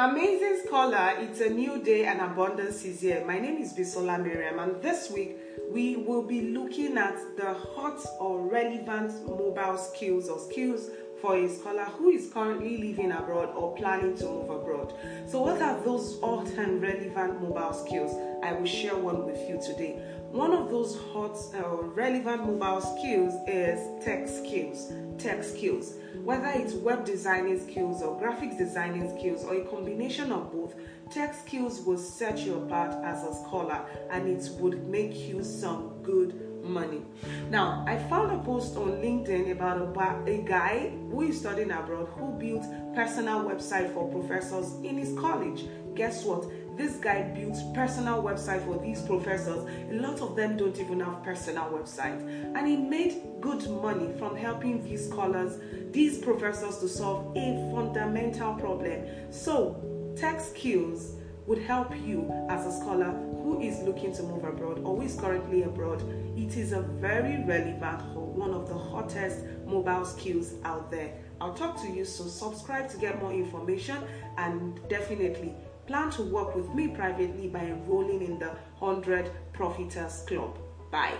[0.00, 3.24] Amazing Scholar, it's a new day and abundance is here.
[3.26, 5.36] My name is Bisola Mariam, and this week
[5.72, 10.90] we will be looking at the hot or relevant mobile skills or skills
[11.20, 14.94] for a scholar who is currently living abroad or planning to move abroad.
[15.26, 18.14] So, what are those hot and relevant mobile skills?
[18.42, 20.02] I will share one with you today.
[20.30, 24.92] One of those hot uh, relevant mobile skills is tech skills.
[25.18, 25.94] Tech skills.
[26.22, 30.74] Whether it's web designing skills or graphics designing skills or a combination of both,
[31.10, 35.94] tech skills will set you apart as a scholar and it would make you some
[36.02, 37.02] good money.
[37.50, 42.08] Now, I found a post on LinkedIn about a, a guy who is studying abroad
[42.16, 45.64] who built personal website for professors in his college.
[45.94, 46.44] Guess what?
[46.76, 49.68] This guy built personal website for these professors.
[49.90, 52.22] A lot of them don't even have personal website.
[52.56, 55.58] And he made good money from helping these scholars,
[55.90, 59.06] these professors to solve a fundamental problem.
[59.30, 61.16] So, tech skills
[61.48, 63.10] would help you as a scholar
[63.42, 66.02] who is looking to move abroad or who is currently abroad.
[66.36, 71.14] It is a very relevant, one of the hottest mobile skills out there.
[71.40, 73.96] I'll talk to you, so subscribe to get more information
[74.36, 75.54] and definitely
[75.86, 80.58] plan to work with me privately by enrolling in the 100 Profiters Club.
[80.90, 81.14] Bye.